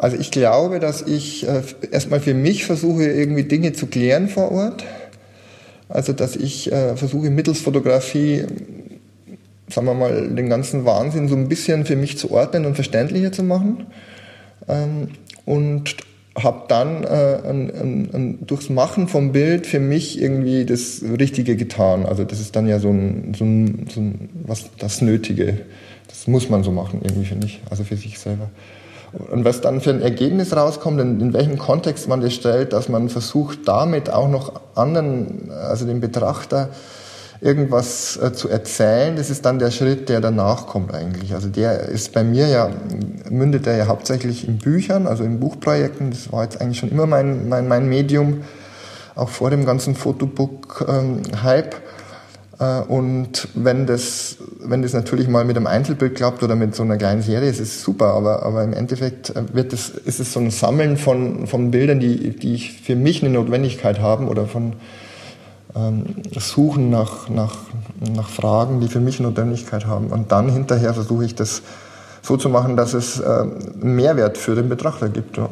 Also 0.00 0.16
ich 0.16 0.30
glaube, 0.30 0.80
dass 0.80 1.02
ich 1.02 1.46
äh, 1.46 1.60
erstmal 1.90 2.20
für 2.20 2.32
mich 2.32 2.64
versuche, 2.64 3.04
irgendwie 3.04 3.42
Dinge 3.42 3.74
zu 3.74 3.86
klären 3.86 4.28
vor 4.30 4.50
Ort. 4.50 4.86
Also 5.90 6.14
dass 6.14 6.36
ich 6.36 6.72
äh, 6.72 6.96
versuche 6.96 7.28
mittels 7.28 7.60
Fotografie, 7.60 8.46
sagen 9.68 9.86
wir 9.86 9.92
mal, 9.92 10.30
den 10.30 10.48
ganzen 10.48 10.86
Wahnsinn 10.86 11.28
so 11.28 11.36
ein 11.36 11.50
bisschen 11.50 11.84
für 11.84 11.96
mich 11.96 12.16
zu 12.16 12.30
ordnen 12.30 12.64
und 12.64 12.76
verständlicher 12.76 13.30
zu 13.30 13.42
machen. 13.42 13.88
Ähm, 14.68 15.08
und 15.44 15.96
habe 16.34 16.62
dann 16.68 17.04
äh, 17.04 17.40
ein, 17.46 17.70
ein, 17.70 18.10
ein, 18.14 18.46
durchs 18.46 18.70
Machen 18.70 19.06
vom 19.06 19.32
Bild 19.32 19.66
für 19.66 19.80
mich 19.80 20.18
irgendwie 20.18 20.64
das 20.64 21.02
Richtige 21.18 21.56
getan. 21.56 22.06
Also 22.06 22.24
das 22.24 22.40
ist 22.40 22.56
dann 22.56 22.66
ja 22.66 22.78
so 22.78 22.88
ein, 22.88 23.34
so 23.36 23.44
ein, 23.44 23.86
so 23.92 24.00
ein 24.00 24.30
was 24.46 24.70
das 24.78 25.02
Nötige. 25.02 25.58
Das 26.08 26.26
muss 26.26 26.48
man 26.48 26.62
so 26.62 26.72
machen 26.72 27.00
irgendwie 27.02 27.26
finde 27.26 27.48
ich, 27.48 27.60
also 27.68 27.84
für 27.84 27.96
sich 27.96 28.18
selber. 28.18 28.48
Und 29.12 29.44
was 29.44 29.60
dann 29.60 29.80
für 29.80 29.90
ein 29.90 30.02
Ergebnis 30.02 30.54
rauskommt, 30.54 31.00
in, 31.00 31.20
in 31.20 31.32
welchem 31.32 31.58
Kontext 31.58 32.08
man 32.08 32.20
das 32.20 32.32
stellt, 32.34 32.72
dass 32.72 32.88
man 32.88 33.08
versucht, 33.08 33.66
damit 33.66 34.10
auch 34.10 34.28
noch 34.28 34.60
anderen, 34.74 35.50
also 35.50 35.84
dem 35.84 36.00
Betrachter, 36.00 36.68
irgendwas 37.40 38.18
äh, 38.18 38.32
zu 38.32 38.48
erzählen, 38.48 39.16
das 39.16 39.30
ist 39.30 39.44
dann 39.44 39.58
der 39.58 39.70
Schritt, 39.70 40.08
der 40.08 40.20
danach 40.20 40.66
kommt 40.66 40.94
eigentlich. 40.94 41.32
Also 41.32 41.48
der 41.48 41.88
ist 41.88 42.12
bei 42.12 42.22
mir 42.22 42.46
ja, 42.48 42.70
mündet 43.30 43.66
er 43.66 43.76
ja 43.76 43.86
hauptsächlich 43.86 44.46
in 44.46 44.58
Büchern, 44.58 45.06
also 45.06 45.24
in 45.24 45.40
Buchprojekten. 45.40 46.10
Das 46.10 46.30
war 46.32 46.44
jetzt 46.44 46.60
eigentlich 46.60 46.78
schon 46.78 46.90
immer 46.90 47.06
mein, 47.06 47.48
mein, 47.48 47.66
mein 47.66 47.88
Medium, 47.88 48.42
auch 49.14 49.30
vor 49.30 49.50
dem 49.50 49.64
ganzen 49.64 49.94
Fotobook-Hype. 49.94 51.74
Ähm, 51.74 51.80
äh, 51.80 51.89
und 52.64 53.48
wenn 53.54 53.86
das, 53.86 54.36
wenn 54.62 54.82
das 54.82 54.92
natürlich 54.92 55.28
mal 55.28 55.46
mit 55.46 55.56
einem 55.56 55.66
Einzelbild 55.66 56.14
klappt 56.14 56.42
oder 56.42 56.56
mit 56.56 56.74
so 56.74 56.82
einer 56.82 56.98
kleinen 56.98 57.22
Serie, 57.22 57.48
ist 57.48 57.58
es 57.58 57.82
super, 57.82 58.08
aber, 58.08 58.42
aber 58.42 58.62
im 58.62 58.74
Endeffekt 58.74 59.30
äh, 59.30 59.54
wird 59.54 59.72
es, 59.72 59.88
ist 59.88 60.20
es 60.20 60.34
so 60.34 60.40
ein 60.40 60.50
Sammeln 60.50 60.98
von, 60.98 61.46
von 61.46 61.70
Bildern, 61.70 62.00
die, 62.00 62.36
die 62.36 62.54
ich 62.54 62.82
für 62.82 62.96
mich 62.96 63.22
eine 63.22 63.32
Notwendigkeit 63.32 64.00
haben 64.00 64.28
oder 64.28 64.46
von 64.46 64.74
ähm, 65.74 66.04
Suchen 66.38 66.90
nach, 66.90 67.30
nach, 67.30 67.56
nach 68.14 68.28
Fragen, 68.28 68.80
die 68.80 68.88
für 68.88 69.00
mich 69.00 69.20
Notwendigkeit 69.20 69.86
haben. 69.86 70.08
Und 70.08 70.30
dann 70.30 70.50
hinterher 70.50 70.92
versuche 70.92 71.24
ich 71.24 71.34
das 71.34 71.62
so 72.20 72.36
zu 72.36 72.50
machen, 72.50 72.76
dass 72.76 72.92
es 72.92 73.20
äh, 73.20 73.46
Mehrwert 73.80 74.36
für 74.36 74.54
den 74.54 74.68
Betrachter 74.68 75.08
gibt. 75.08 75.38
Ja. 75.38 75.48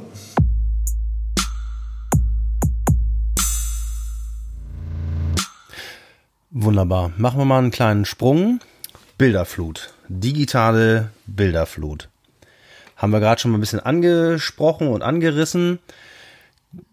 Wunderbar. 6.79 7.11
Machen 7.17 7.41
wir 7.41 7.45
mal 7.45 7.59
einen 7.59 7.73
kleinen 7.73 8.05
Sprung. 8.05 8.61
Bilderflut. 9.19 9.93
Digitale 10.07 11.11
Bilderflut. 11.27 12.09
Haben 12.97 13.11
wir 13.11 13.19
gerade 13.19 13.41
schon 13.41 13.51
mal 13.51 13.59
ein 13.59 13.61
bisschen 13.61 13.81
angesprochen 13.81 14.87
und 14.87 15.03
angerissen. 15.03 15.81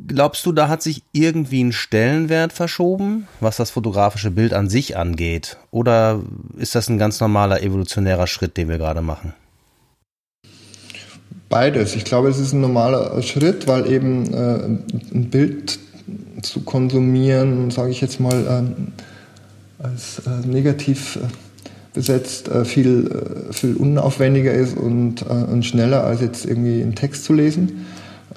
Glaubst 0.08 0.44
du, 0.48 0.54
da 0.54 0.70
hat 0.70 0.82
sich 0.82 1.04
irgendwie 1.12 1.63
ein 1.63 1.72
Stellenwert 1.72 2.51
verschoben, 2.51 3.27
was 3.42 3.58
das 3.58 3.70
fotografische 3.70 4.32
Bild 4.32 4.56
an 4.56 4.70
sich 4.70 4.98
angeht? 4.98 5.58
Oder 5.70 6.20
ist 6.58 6.74
das 6.74 6.89
ein 6.89 6.98
ganz 6.98 7.20
normaler 7.20 7.62
evolutionärer 7.62 8.25
Schritt, 8.25 8.58
den 8.58 8.70
wir 8.70 8.80
gerade 8.80 9.04
machen? 9.04 9.36
Beides. 11.48 11.96
Ich 11.96 12.06
glaube, 12.06 12.30
es 12.30 12.39
ist 12.39 12.54
ein 12.54 12.62
normaler 12.62 13.22
Schritt, 13.22 13.68
weil 13.68 13.86
eben 13.86 14.34
äh, 14.34 14.65
ein 15.13 15.30
Bild 15.30 15.77
zu 16.42 16.62
konsumieren, 16.62 17.70
sage 17.70 17.92
ich 17.92 18.01
jetzt 18.01 18.20
mal, 18.20 18.34
äh, 18.34 18.92
als 19.86 20.22
äh, 20.25 20.48
negativ 20.48 21.18
äh, 21.18 21.20
besetzt 21.94 22.50
äh, 22.50 22.65
viel, 22.65 23.48
äh, 23.50 23.54
viel 23.54 23.75
unaufwendiger 23.75 24.54
ist 24.54 24.77
und, 24.77 25.24
und 25.24 25.65
schneller 25.65 26.04
als 26.04 26.22
jetzt 26.22 26.46
irgendwie 26.46 26.82
einen 26.82 26.96
Text 26.96 27.24
zu 27.24 27.34
lesen. 27.34 27.86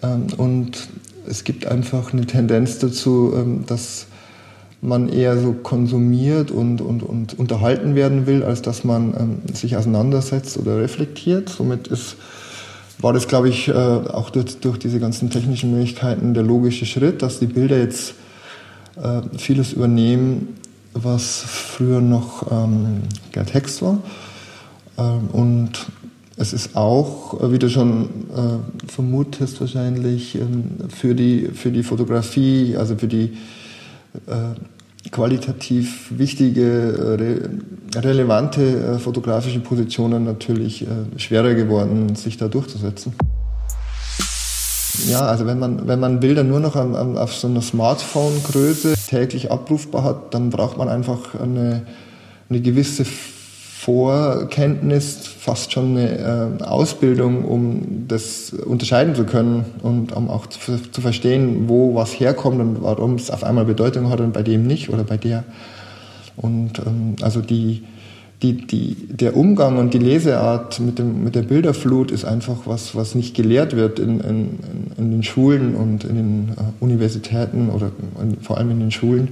Ähm, 0.03 0.27
und 0.37 0.89
es 1.27 1.45
gibt 1.45 1.67
einfach 1.67 2.13
eine 2.13 2.27
Tendenz 2.27 2.79
dazu, 2.79 3.33
ähm, 3.35 3.65
dass 3.67 4.07
man 4.81 5.09
eher 5.09 5.37
so 5.39 5.55
konsumiert 5.55 6.53
und, 6.53 6.81
und, 6.81 7.03
und 7.03 7.37
unterhalten 7.39 7.97
werden 7.97 8.27
will, 8.27 8.45
als 8.45 8.63
dass 8.63 8.85
man 8.85 9.15
ähm, 9.19 9.55
sich 9.55 9.77
auseinandersetzt 9.77 10.57
oder 10.57 10.79
reflektiert. 10.79 11.49
Somit 11.49 11.89
ist, 11.89 12.15
war 13.01 13.13
das, 13.13 13.27
glaube 13.27 13.49
ich, 13.49 13.69
äh, 13.69 13.73
auch 13.73 14.31
durch, 14.31 14.61
durch 14.61 14.79
diese 14.79 15.01
ganzen 15.01 15.31
technischen 15.31 15.73
Möglichkeiten 15.73 16.33
der 16.35 16.45
logische 16.45 16.87
Schritt, 16.87 17.23
dass 17.23 17.41
die 17.41 17.47
Bilder 17.47 17.79
jetzt 17.79 18.15
äh, 19.03 19.23
vieles 19.37 19.73
übernehmen, 19.73 20.58
was 21.05 21.41
früher 21.41 22.01
noch 22.01 22.51
ähm, 22.51 23.03
der 23.35 23.47
Text 23.47 23.83
war. 23.83 23.99
Ähm, 24.99 25.29
und 25.33 25.87
es 26.37 26.53
ist 26.53 26.77
auch, 26.77 27.41
äh, 27.41 27.53
wie 27.53 27.59
du 27.59 27.69
schon 27.69 28.05
äh, 28.35 28.89
vermutest 28.91 29.61
wahrscheinlich, 29.61 30.37
ähm, 30.37 30.89
für, 30.89 31.15
die, 31.15 31.49
für 31.55 31.71
die 31.71 31.83
Fotografie, 31.83 32.77
also 32.77 32.97
für 32.97 33.09
die 33.09 33.37
äh, 34.27 35.11
qualitativ 35.11 36.11
wichtige, 36.11 36.63
äh, 36.63 37.15
re 37.15 37.51
relevante 37.95 38.63
äh, 38.63 38.99
fotografische 38.99 39.61
Positionen 39.61 40.25
natürlich 40.25 40.83
äh, 40.83 40.87
schwerer 41.17 41.55
geworden, 41.55 42.15
sich 42.15 42.37
da 42.37 42.49
durchzusetzen. 42.49 43.15
Ja, 45.07 45.21
also 45.21 45.47
wenn 45.47 45.59
man, 45.59 45.87
wenn 45.87 46.01
man 46.01 46.21
Bilder 46.21 46.45
nur 46.45 46.61
noch 46.61 46.77
am, 46.77 46.95
am, 46.95 47.17
auf 47.17 47.35
so 47.35 47.47
einer 47.47 47.63
Smartphone-Größe 47.63 48.95
täglich 49.09 49.51
abrufbar 49.51 50.03
hat, 50.03 50.35
dann 50.35 50.51
braucht 50.51 50.77
man 50.77 50.89
einfach 50.89 51.35
eine, 51.41 51.83
eine 52.49 52.61
gewisse 52.61 53.05
Vorkenntnis, 53.05 55.27
fast 55.27 55.73
schon 55.73 55.97
eine 55.97 56.59
äh, 56.61 56.65
Ausbildung, 56.65 57.45
um 57.45 58.07
das 58.09 58.53
unterscheiden 58.53 59.15
zu 59.15 59.25
können 59.25 59.65
und 59.83 60.13
um 60.13 60.29
auch 60.29 60.47
zu, 60.47 60.91
zu 60.91 61.01
verstehen, 61.01 61.69
wo 61.69 61.95
was 61.95 62.19
herkommt 62.19 62.61
und 62.61 62.83
warum 62.83 63.15
es 63.15 63.31
auf 63.31 63.45
einmal 63.45 63.65
Bedeutung 63.65 64.11
hat 64.11 64.21
und 64.21 64.33
bei 64.33 64.43
dem 64.43 64.67
nicht 64.67 64.91
oder 64.91 65.05
bei 65.05 65.17
der. 65.17 65.45
Und 66.37 66.81
ähm, 66.81 67.17
also 67.23 67.41
die, 67.41 67.85
die, 68.43 68.67
die, 68.67 68.95
der 69.09 69.37
Umgang 69.37 69.79
und 69.79 69.95
die 69.95 69.99
Leseart 69.99 70.79
mit, 70.79 70.99
dem, 70.99 71.25
mit 71.25 71.35
der 71.35 71.43
Bilderflut 71.43 72.13
ist 72.13 72.25
einfach 72.25 72.59
was, 72.67 72.95
was 72.95 73.15
nicht 73.15 73.35
gelehrt 73.35 73.75
wird 73.75 73.99
in, 73.99 74.21
in, 74.21 74.59
in 74.97 75.11
den 75.11 75.23
Schulen 75.25 75.75
und 75.75 76.05
in 76.05 76.15
den 76.15 76.49
äh, 76.51 76.63
Universitäten 76.79 77.71
oder 77.71 77.91
in, 78.23 78.41
vor 78.41 78.59
allem 78.59 78.71
in 78.71 78.79
den 78.79 78.91
Schulen. 78.93 79.31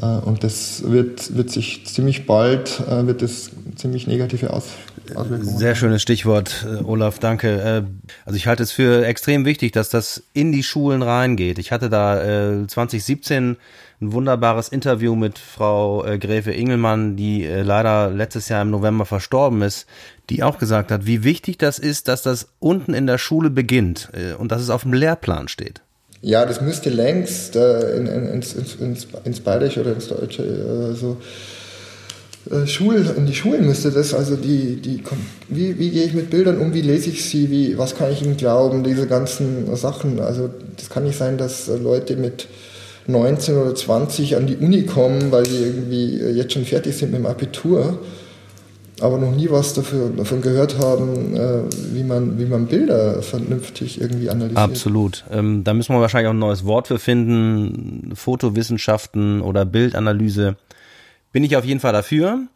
Äh, 0.00 0.06
und 0.06 0.44
das 0.44 0.82
wird, 0.86 1.34
wird 1.36 1.50
sich 1.50 1.86
ziemlich 1.86 2.26
bald, 2.26 2.80
äh, 2.80 3.06
wird 3.06 3.22
es 3.22 3.50
ziemlich 3.76 4.06
negative 4.06 4.52
Aus 4.52 4.68
Auswirkungen 5.14 5.58
Sehr 5.58 5.74
schönes 5.74 6.02
Stichwort, 6.02 6.64
äh, 6.68 6.84
Olaf, 6.84 7.18
danke. 7.18 7.84
Also 8.24 8.36
ich 8.36 8.46
halte 8.46 8.62
es 8.62 8.70
für 8.70 9.04
extrem 9.04 9.44
wichtig, 9.44 9.72
dass 9.72 9.88
das 9.88 10.22
in 10.34 10.52
die 10.52 10.62
Schulen 10.62 11.02
reingeht. 11.02 11.58
Ich 11.58 11.72
hatte 11.72 11.90
da 11.90 12.66
2017 12.66 13.56
ein 14.00 14.12
wunderbares 14.12 14.68
Interview 14.68 15.16
mit 15.16 15.38
Frau 15.38 16.04
Gräfe 16.20 16.52
Ingelmann, 16.52 17.16
die 17.16 17.44
leider 17.44 18.10
letztes 18.10 18.48
Jahr 18.48 18.62
im 18.62 18.70
November 18.70 19.04
verstorben 19.04 19.62
ist, 19.62 19.86
die 20.28 20.42
auch 20.42 20.58
gesagt 20.58 20.92
hat, 20.92 21.06
wie 21.06 21.24
wichtig 21.24 21.58
das 21.58 21.78
ist, 21.78 22.06
dass 22.06 22.22
das 22.22 22.52
unten 22.60 22.94
in 22.94 23.06
der 23.06 23.18
Schule 23.18 23.50
beginnt 23.50 24.10
und 24.38 24.52
dass 24.52 24.62
es 24.62 24.70
auf 24.70 24.82
dem 24.82 24.92
Lehrplan 24.92 25.48
steht. 25.48 25.82
Ja, 26.22 26.44
das 26.44 26.60
müsste 26.60 26.90
längst 26.90 27.56
äh, 27.56 27.96
in, 27.96 28.06
in, 28.06 28.26
ins, 28.28 28.54
ins, 28.54 29.06
ins 29.24 29.40
Bayerische 29.40 29.80
oder 29.80 29.94
ins 29.94 30.08
Deutsche 30.08 30.42
äh, 30.42 30.94
so 30.94 31.16
äh, 32.50 32.66
Schul, 32.66 33.06
in 33.16 33.26
die 33.26 33.34
Schulen 33.34 33.66
müsste 33.66 33.90
das, 33.90 34.12
also 34.12 34.36
die, 34.36 34.76
die, 34.76 35.02
wie, 35.48 35.78
wie 35.78 35.90
gehe 35.90 36.04
ich 36.04 36.14
mit 36.14 36.30
Bildern 36.30 36.58
um, 36.58 36.74
wie 36.74 36.82
lese 36.82 37.10
ich 37.10 37.24
sie, 37.24 37.50
wie, 37.50 37.78
was 37.78 37.96
kann 37.96 38.12
ich 38.12 38.22
ihnen 38.22 38.36
glauben, 38.36 38.84
diese 38.84 39.06
ganzen 39.06 39.74
Sachen. 39.76 40.20
Also 40.20 40.50
das 40.76 40.90
kann 40.90 41.04
nicht 41.04 41.18
sein, 41.18 41.38
dass 41.38 41.68
Leute 41.68 42.16
mit 42.16 42.48
19 43.06 43.56
oder 43.56 43.74
20 43.74 44.36
an 44.36 44.46
die 44.46 44.56
Uni 44.56 44.84
kommen, 44.84 45.32
weil 45.32 45.46
sie 45.46 45.64
irgendwie 45.64 46.20
äh, 46.20 46.30
jetzt 46.32 46.52
schon 46.52 46.64
fertig 46.64 46.96
sind 46.96 47.12
mit 47.12 47.20
dem 47.20 47.26
Abitur, 47.26 47.98
aber 49.00 49.18
noch 49.18 49.34
nie 49.34 49.50
was 49.50 49.74
dafür, 49.74 50.10
davon 50.10 50.40
gehört 50.40 50.78
haben, 50.78 51.34
äh, 51.34 51.62
wie, 51.92 52.04
man, 52.04 52.38
wie 52.38 52.46
man 52.46 52.66
Bilder 52.66 53.22
vernünftig 53.22 54.00
irgendwie 54.00 54.30
analysiert. 54.30 54.58
Absolut. 54.58 55.24
Ähm, 55.30 55.64
da 55.64 55.74
müssen 55.74 55.94
wir 55.94 56.00
wahrscheinlich 56.00 56.28
auch 56.28 56.34
ein 56.34 56.38
neues 56.38 56.64
Wort 56.64 56.88
für 56.88 56.98
finden. 56.98 58.12
Fotowissenschaften 58.14 59.40
oder 59.40 59.64
Bildanalyse. 59.64 60.56
Bin 61.32 61.44
ich 61.44 61.56
auf 61.56 61.64
jeden 61.64 61.80
Fall 61.80 61.92
dafür. 61.92 62.46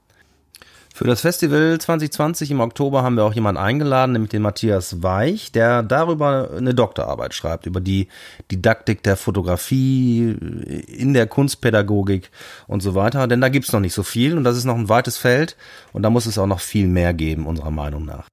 Für 0.97 1.09
das 1.09 1.23
Festival 1.23 1.81
2020 1.81 2.53
im 2.53 2.61
Oktober 2.61 3.03
haben 3.03 3.17
wir 3.17 3.25
auch 3.25 3.35
jemanden 3.35 3.61
eingeladen, 3.61 4.13
nämlich 4.13 4.31
den 4.31 4.43
Matthias 4.43 5.03
Weich, 5.03 5.51
der 5.51 5.83
darüber 5.83 6.51
eine 6.57 6.73
Doktorarbeit 6.73 7.35
schreibt, 7.35 7.67
über 7.67 7.81
die 7.81 8.07
Didaktik 8.53 9.03
der 9.03 9.17
Fotografie 9.17 10.37
in 10.87 11.13
der 11.13 11.27
Kunstpädagogik 11.27 12.31
und 12.69 12.81
so 12.81 12.95
weiter. 12.95 13.27
Denn 13.27 13.41
da 13.41 13.49
gibt's 13.49 13.73
noch 13.73 13.81
nicht 13.81 13.93
so 13.93 14.05
viel 14.05 14.37
und 14.37 14.45
das 14.45 14.57
ist 14.57 14.67
noch 14.67 14.77
ein 14.77 14.89
weites 14.89 15.17
Feld 15.17 15.57
und 15.93 16.05
da 16.05 16.11
muss 16.11 16.27
es 16.27 16.39
auch 16.39 16.47
noch 16.47 16.61
viel 16.61 16.87
mehr 16.87 17.13
geben, 17.13 17.49
unserer 17.49 17.73
Meinung 17.73 18.05
nach. 18.05 18.29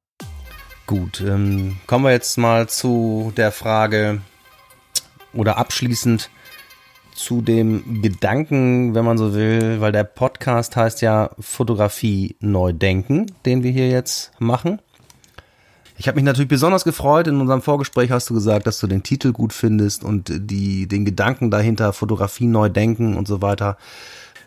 Gut, 0.86 1.20
ähm, 1.20 1.77
kommen 1.88 2.06
wir 2.06 2.12
jetzt 2.12 2.38
mal 2.38 2.70
zu 2.70 3.34
der 3.38 3.51
Frage 3.51 4.22
oder 5.34 5.58
abschließend, 5.58 6.30
zu 7.15 7.41
dem 7.41 8.01
Gedanken, 8.01 8.96
wenn 8.96 9.06
man 9.06 9.18
so 9.18 9.34
will, 9.34 9.82
weil 9.82 9.91
der 9.91 10.03
Podcast 10.03 10.75
heißt 10.75 11.01
ja 11.01 11.32
Fotografie 11.39 12.36
neu 12.39 12.74
denken, 12.74 13.27
den 13.46 13.63
wir 13.63 13.72
hier 13.72 13.89
jetzt 13.89 14.32
machen. 14.39 14.80
Ich 15.98 16.08
habe 16.08 16.15
mich 16.15 16.24
natürlich 16.24 16.50
besonders 16.50 16.84
gefreut. 16.84 17.27
In 17.27 17.39
unserem 17.39 17.62
Vorgespräch 17.62 18.10
hast 18.10 18.30
du 18.30 18.34
gesagt, 18.34 18.65
dass 18.65 18.80
du 18.80 18.88
den 18.88 19.03
Titel 19.03 19.34
gut 19.34 19.53
findest 19.53 20.03
und 20.03 20.32
die, 20.34 20.88
den 20.88 21.06
Gedanken 21.06 21.51
dahinter, 21.51 21.94
Fotografie 21.94 22.48
neu 22.48 22.70
denken 22.70 23.15
und 23.15 23.27
so 23.27 23.41
weiter 23.41 23.77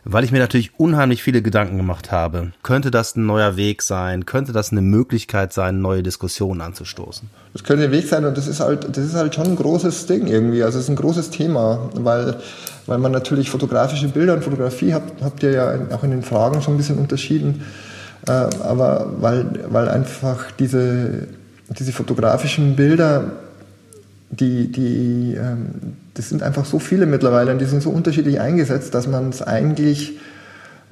weil 0.05 0.25
ich 0.25 0.33
mir 0.33 0.39
natürlich 0.39 0.79
unheimlich 0.79 1.23
viele 1.23 1.43
Gedanken 1.43 1.77
gemacht 1.77 2.13
habe. 2.13 2.53
Könnte 2.63 2.91
das 2.91 3.17
ein 3.17 3.27
neuer 3.27 3.57
Weg 3.57 3.83
sein? 3.83 4.27
Könnte 4.27 4.53
das 4.53 4.71
eine 4.71 4.83
Möglichkeit 4.83 5.53
sein, 5.53 5.81
neue 5.81 6.03
Diskussionen 6.03 6.61
anzustoßen? 6.61 7.31
Das 7.53 7.65
könnte 7.65 7.85
ein 7.85 7.91
Weg 7.91 8.07
sein 8.07 8.25
und 8.25 8.37
das 8.37 8.47
ist 8.47 8.61
halt, 8.61 8.97
das 8.97 9.05
ist 9.05 9.15
halt 9.15 9.35
schon 9.35 9.47
ein 9.47 9.57
großes 9.57 10.07
Ding 10.07 10.27
irgendwie. 10.27 10.63
Also 10.63 10.79
es 10.79 10.85
ist 10.85 10.91
ein 10.91 10.97
großes 10.97 11.31
Thema, 11.31 11.91
weil, 11.95 12.37
weil 12.87 12.99
man 12.99 13.13
natürlich 13.13 13.51
fotografische 13.51 14.09
Bilder 14.09 14.35
und 14.35 14.45
Fotografie 14.45 14.93
habt, 14.93 15.23
habt 15.23 15.43
ihr 15.43 15.53
ja 15.53 15.79
auch 15.93 16.05
in 16.05 16.11
den 16.11 16.23
Fragen 16.23 16.61
schon 16.61 16.75
ein 16.75 16.79
bisschen 16.79 16.99
unterschieden. 16.99 17.65
Äh, 18.27 18.31
aber 18.31 19.11
weil, 19.21 19.67
weil 19.69 19.89
einfach 19.89 20.51
diese, 20.59 21.29
diese 21.71 21.93
fotografischen 21.93 22.77
Bilder 22.77 23.33
die, 24.41 24.71
die, 24.71 25.37
ähm, 25.39 25.97
das 26.15 26.29
sind 26.29 26.43
einfach 26.43 26.65
so 26.65 26.79
viele 26.79 27.07
mittlerweile 27.07 27.53
und 27.53 27.61
die 27.61 27.67
sind 27.67 27.83
so 27.83 27.91
unterschiedlich 27.91 28.41
eingesetzt, 28.41 28.95
dass 28.95 29.07
man 29.07 29.31
es 29.31 29.43
eigentlich 29.43 30.19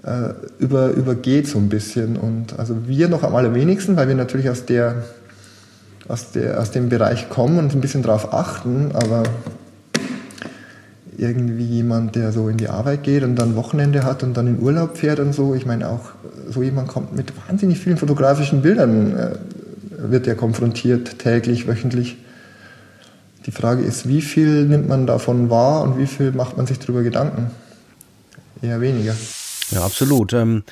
äh, 0.05 0.35
über, 0.59 0.91
übergeht 0.91 1.49
so 1.49 1.59
ein 1.59 1.69
bisschen. 1.69 2.17
Und 2.17 2.59
also 2.59 2.87
wir 2.87 3.09
noch 3.09 3.23
am 3.23 3.35
allerwenigsten, 3.35 3.97
weil 3.97 4.09
wir 4.09 4.15
natürlich 4.15 4.51
aus, 4.51 4.67
der, 4.67 5.05
aus, 6.09 6.33
der, 6.33 6.61
aus 6.61 6.71
dem 6.71 6.89
Bereich 6.89 7.29
kommen 7.29 7.59
und 7.59 7.75
ein 7.75 7.81
bisschen 7.81 8.03
darauf 8.03 8.33
achten, 8.33 8.93
aber 8.95 9.23
irgendwie 11.17 11.65
jemand, 11.65 12.17
der 12.17 12.33
so 12.33 12.49
in 12.49 12.57
die 12.57 12.69
Arbeit 12.69 13.03
geht 13.05 13.23
und 13.23 13.37
dann 13.37 13.55
Wochenende 13.55 14.03
hat 14.03 14.23
und 14.23 14.37
dann 14.37 14.47
in 14.47 14.61
Urlaub 14.61 14.97
fährt 14.97 15.21
und 15.21 15.33
so, 15.33 15.55
ich 15.55 15.67
meine 15.67 15.89
auch, 15.89 16.11
so 16.51 16.63
jemand 16.63 16.89
kommt 16.89 17.15
mit 17.15 17.33
wahnsinnig 17.49 17.79
vielen 17.79 17.97
fotografischen 17.97 18.63
Bildern, 18.63 19.17
äh, 19.17 19.31
wird 20.11 20.27
ja 20.27 20.35
konfrontiert, 20.35 21.19
täglich, 21.19 21.69
wöchentlich. 21.69 22.17
Die 23.47 23.51
Frage 23.51 23.83
ist, 23.83 24.09
wie 24.09 24.23
viel 24.23 24.67
nimmt 24.67 24.89
man 24.89 25.07
davon 25.07 25.51
wahr 25.51 25.83
und 25.83 25.99
wie 25.99 26.07
viel 26.07 26.33
macht 26.33 26.57
man 26.57 26.67
sich 26.67 26.79
darüber 26.79 27.03
Gedanken? 27.03 27.51
Eher 28.61 28.81
weniger. 28.81 29.17
Ja, 29.71 29.85
absolut. 29.85 30.33
Ähm, 30.33 30.63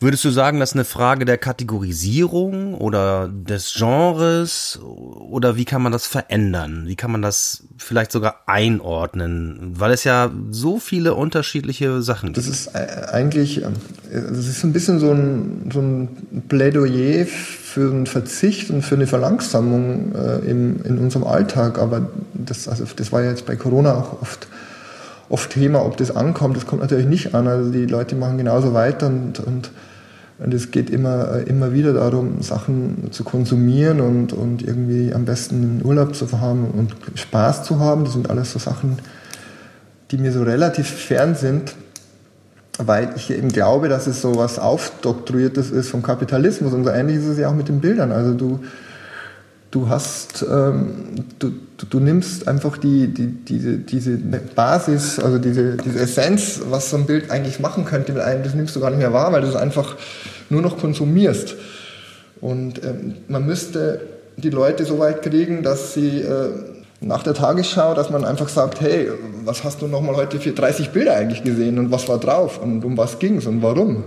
würdest 0.00 0.24
du 0.24 0.30
sagen, 0.30 0.60
das 0.60 0.70
ist 0.70 0.76
eine 0.76 0.84
Frage 0.84 1.24
der 1.24 1.38
Kategorisierung 1.38 2.74
oder 2.74 3.28
des 3.28 3.74
Genres 3.74 4.78
oder 4.82 5.56
wie 5.56 5.64
kann 5.64 5.82
man 5.82 5.92
das 5.92 6.06
verändern? 6.06 6.84
Wie 6.86 6.96
kann 6.96 7.10
man 7.10 7.22
das 7.22 7.64
vielleicht 7.78 8.12
sogar 8.12 8.42
einordnen? 8.46 9.72
Weil 9.76 9.92
es 9.92 10.04
ja 10.04 10.30
so 10.50 10.78
viele 10.78 11.14
unterschiedliche 11.14 12.02
Sachen 12.02 12.32
gibt. 12.32 12.38
Das 12.38 12.46
ist 12.46 12.74
eigentlich, 12.74 13.62
das 14.12 14.46
ist 14.46 14.60
so 14.60 14.66
ein 14.66 14.72
bisschen 14.72 14.98
so 14.98 15.10
ein, 15.10 15.70
so 15.72 15.80
ein 15.80 16.44
Plädoyer 16.48 17.26
für 17.26 17.90
einen 17.90 18.06
Verzicht 18.06 18.70
und 18.70 18.82
für 18.82 18.94
eine 18.94 19.06
Verlangsamung 19.06 20.14
äh, 20.14 20.38
im, 20.48 20.84
in 20.84 20.98
unserem 20.98 21.26
Alltag. 21.26 21.78
Aber 21.78 22.08
das, 22.34 22.68
also 22.68 22.84
das 22.96 23.10
war 23.10 23.22
ja 23.22 23.30
jetzt 23.30 23.46
bei 23.46 23.56
Corona 23.56 23.94
auch 23.94 24.20
oft, 24.22 24.48
oft 25.28 25.50
Thema, 25.50 25.84
ob 25.84 25.96
das 25.96 26.14
ankommt. 26.14 26.56
Das 26.56 26.66
kommt 26.66 26.82
natürlich 26.82 27.06
nicht 27.06 27.34
an. 27.34 27.46
Also 27.46 27.70
die 27.70 27.86
Leute 27.86 28.16
machen 28.16 28.38
genauso 28.38 28.74
weiter 28.74 29.06
und, 29.06 29.40
und, 29.40 29.70
und 30.38 30.54
es 30.54 30.70
geht 30.70 30.90
immer, 30.90 31.46
immer 31.46 31.72
wieder 31.72 31.92
darum, 31.92 32.42
Sachen 32.42 33.08
zu 33.10 33.24
konsumieren 33.24 34.00
und, 34.00 34.32
und 34.32 34.62
irgendwie 34.62 35.14
am 35.14 35.24
besten 35.24 35.56
einen 35.56 35.84
Urlaub 35.84 36.14
zu 36.14 36.40
haben 36.40 36.66
und 36.66 36.94
Spaß 37.14 37.64
zu 37.64 37.78
haben. 37.78 38.04
Das 38.04 38.12
sind 38.12 38.30
alles 38.30 38.52
so 38.52 38.58
Sachen, 38.58 38.98
die 40.10 40.18
mir 40.18 40.32
so 40.32 40.42
relativ 40.42 40.88
fern 40.88 41.34
sind 41.34 41.74
weil 42.78 43.12
ich 43.16 43.30
eben 43.30 43.50
glaube, 43.50 43.88
dass 43.88 44.06
es 44.06 44.20
so 44.20 44.36
was 44.36 44.58
Aufdoktroyiertes 44.58 45.70
ist 45.70 45.88
vom 45.88 46.02
Kapitalismus 46.02 46.72
und 46.72 46.84
so 46.84 46.90
ähnlich 46.90 47.16
ist 47.16 47.26
es 47.26 47.38
ja 47.38 47.48
auch 47.48 47.54
mit 47.54 47.68
den 47.68 47.80
Bildern. 47.80 48.10
Also 48.10 48.34
du, 48.34 48.60
du 49.74 49.88
hast, 49.88 50.44
ähm, 50.48 51.14
du, 51.40 51.50
du, 51.90 51.98
nimmst 51.98 52.46
einfach 52.46 52.78
die, 52.78 53.08
die, 53.08 53.26
diese, 53.26 53.78
diese 53.78 54.16
Basis, 54.54 55.18
also 55.18 55.38
diese, 55.38 55.76
diese 55.76 55.98
Essenz, 55.98 56.60
was 56.70 56.90
so 56.90 56.96
ein 56.96 57.06
Bild 57.06 57.30
eigentlich 57.30 57.58
machen 57.58 57.84
könnte 57.84 58.12
mit 58.12 58.22
einem, 58.22 58.44
das 58.44 58.54
nimmst 58.54 58.76
du 58.76 58.80
gar 58.80 58.90
nicht 58.90 59.00
mehr 59.00 59.12
wahr, 59.12 59.32
weil 59.32 59.42
du 59.42 59.48
es 59.48 59.56
einfach 59.56 59.96
nur 60.48 60.62
noch 60.62 60.78
konsumierst. 60.78 61.56
Und 62.40 62.84
ähm, 62.84 63.14
man 63.26 63.46
müsste 63.46 64.00
die 64.36 64.50
Leute 64.50 64.84
so 64.84 64.98
weit 64.98 65.22
kriegen, 65.22 65.62
dass 65.62 65.94
sie 65.94 66.20
äh, 66.20 66.50
nach 67.00 67.24
der 67.24 67.34
Tagesschau, 67.34 67.94
dass 67.94 68.10
man 68.10 68.24
einfach 68.24 68.48
sagt, 68.48 68.80
hey, 68.80 69.08
was 69.44 69.64
hast 69.64 69.82
du 69.82 69.88
nochmal 69.88 70.14
heute 70.14 70.38
für 70.38 70.52
30 70.52 70.90
Bilder 70.90 71.16
eigentlich 71.16 71.42
gesehen 71.42 71.78
und 71.78 71.90
was 71.90 72.08
war 72.08 72.18
drauf 72.18 72.60
und 72.62 72.84
um 72.84 72.96
was 72.96 73.18
ging 73.18 73.38
es 73.38 73.46
und 73.46 73.62
warum? 73.62 74.04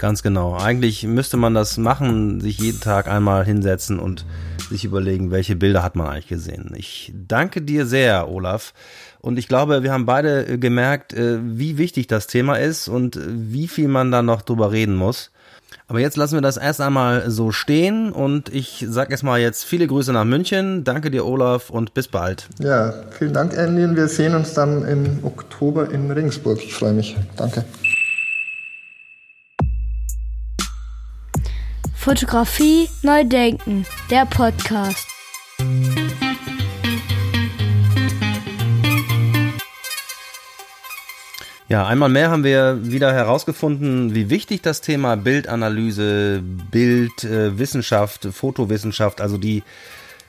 Ganz 0.00 0.22
genau. 0.22 0.56
Eigentlich 0.56 1.04
müsste 1.04 1.36
man 1.36 1.52
das 1.52 1.76
machen, 1.76 2.40
sich 2.40 2.58
jeden 2.58 2.80
Tag 2.80 3.06
einmal 3.06 3.44
hinsetzen 3.44 3.98
und 3.98 4.24
sich 4.70 4.86
überlegen, 4.86 5.30
welche 5.30 5.56
Bilder 5.56 5.82
hat 5.82 5.94
man 5.94 6.06
eigentlich 6.06 6.28
gesehen. 6.28 6.72
Ich 6.74 7.12
danke 7.14 7.60
dir 7.60 7.84
sehr, 7.84 8.30
Olaf. 8.30 8.72
Und 9.20 9.38
ich 9.38 9.46
glaube, 9.46 9.82
wir 9.82 9.92
haben 9.92 10.06
beide 10.06 10.58
gemerkt, 10.58 11.12
äh, 11.12 11.38
wie 11.42 11.76
wichtig 11.76 12.06
das 12.06 12.28
Thema 12.28 12.54
ist 12.54 12.88
und 12.88 13.20
wie 13.22 13.68
viel 13.68 13.88
man 13.88 14.10
da 14.10 14.22
noch 14.22 14.40
drüber 14.40 14.72
reden 14.72 14.94
muss. 14.94 15.32
Aber 15.86 16.00
jetzt 16.00 16.16
lassen 16.16 16.36
wir 16.36 16.40
das 16.40 16.56
erst 16.56 16.80
einmal 16.80 17.30
so 17.30 17.52
stehen 17.52 18.10
und 18.10 18.48
ich 18.48 18.86
sage 18.88 19.10
erstmal 19.10 19.40
jetzt 19.40 19.64
viele 19.64 19.86
Grüße 19.86 20.14
nach 20.14 20.24
München. 20.24 20.82
Danke 20.82 21.10
dir, 21.10 21.26
Olaf, 21.26 21.68
und 21.68 21.92
bis 21.92 22.08
bald. 22.08 22.48
Ja, 22.58 22.94
vielen 23.10 23.34
Dank, 23.34 23.52
Andy. 23.54 23.94
Wir 23.94 24.08
sehen 24.08 24.34
uns 24.34 24.54
dann 24.54 24.82
im 24.86 25.18
Oktober 25.24 25.90
in 25.90 26.10
Regensburg. 26.10 26.64
Ich 26.64 26.72
freue 26.72 26.94
mich. 26.94 27.18
Danke. 27.36 27.66
Fotografie 32.00 32.88
neu 33.02 33.24
denken, 33.24 33.84
der 34.10 34.24
Podcast. 34.24 35.06
Ja, 41.68 41.86
einmal 41.86 42.08
mehr 42.08 42.30
haben 42.30 42.42
wir 42.42 42.78
wieder 42.82 43.12
herausgefunden, 43.12 44.14
wie 44.14 44.30
wichtig 44.30 44.62
das 44.62 44.80
Thema 44.80 45.16
Bildanalyse, 45.16 46.42
Bildwissenschaft, 46.70 48.24
äh, 48.24 48.32
Fotowissenschaft, 48.32 49.20
also 49.20 49.36
die, 49.36 49.62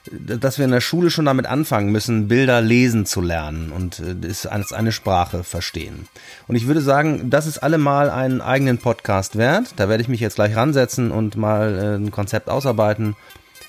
dass 0.10 0.58
wir 0.58 0.66
in 0.66 0.72
der 0.72 0.82
Schule 0.82 1.12
schon 1.12 1.26
damit 1.26 1.46
anfangen 1.46 1.92
müssen, 1.92 2.28
Bilder 2.28 2.62
lesen 2.62 3.06
zu 3.06 3.22
lernen 3.22 3.72
und 3.72 4.00
äh, 4.00 4.28
ist 4.28 4.46
als 4.46 4.74
eine 4.74 4.92
Sprache 4.92 5.44
verstehen. 5.44 6.08
Und 6.48 6.56
ich 6.56 6.68
würde 6.68 6.82
sagen, 6.82 7.30
das 7.30 7.46
ist 7.46 7.60
allemal 7.60 8.10
einen 8.10 8.42
eigenen 8.42 8.78
Podcast 8.80 9.38
wert. 9.38 9.74
Da 9.76 9.90
werde 9.90 10.02
ich 10.02 10.10
mich 10.10 10.20
jetzt 10.20 10.36
gleich 10.36 10.56
ransetzen 10.56 11.12
und 11.12 11.36
mal 11.36 11.78
äh, 11.78 11.96
ein 11.96 12.12
Konzept 12.12 12.50
ausarbeiten. 12.50 13.16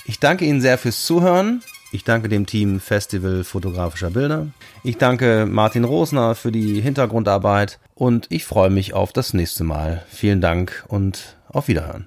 Ich 0.05 0.18
danke 0.18 0.45
Ihnen 0.45 0.61
sehr 0.61 0.79
fürs 0.79 1.05
Zuhören. 1.05 1.62
Ich 1.92 2.05
danke 2.05 2.31
dem 2.31 2.47
Team 2.47 2.81
Festival 2.81 3.45
Fotografischer 3.45 4.11
Bilder. 4.11 4.47
Ich 4.83 4.97
danke 4.97 5.47
Martin 5.47 5.85
Rosner 5.85 6.35
für 6.35 6.51
die 6.51 6.81
Hintergrundarbeit 6.81 7.79
und 7.95 8.27
ich 8.31 8.47
freue 8.47 8.71
mich 8.71 8.95
auf 8.95 9.12
das 9.12 9.35
nächste 9.35 9.62
Mal. 9.64 10.03
Vielen 10.11 10.40
Dank 10.40 10.85
und 10.88 11.37
auf 11.49 11.68
Wiederhören. 11.68 12.07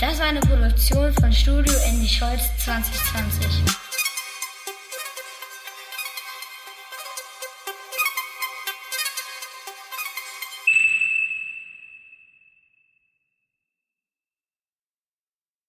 Das 0.00 0.20
war 0.20 0.26
eine 0.26 0.40
Produktion 0.40 1.12
von 1.14 1.32
Studio 1.32 1.74
Andy 1.84 2.08
Scholz 2.08 2.42
2020. 2.64 3.87